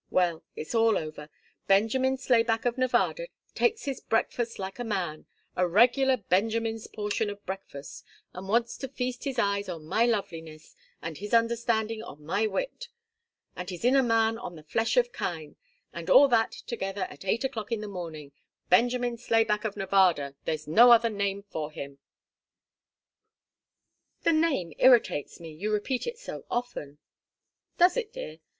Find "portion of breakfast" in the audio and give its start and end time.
6.87-8.03